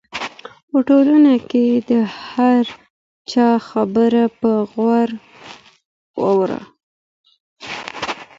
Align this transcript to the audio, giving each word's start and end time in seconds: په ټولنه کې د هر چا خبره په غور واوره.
په 0.69 0.77
ټولنه 0.87 1.33
کې 1.49 1.65
د 1.89 1.91
هر 2.29 2.63
چا 3.31 3.49
خبره 3.69 4.23
په 4.41 4.51
غور 4.71 5.09
واوره. 6.19 6.61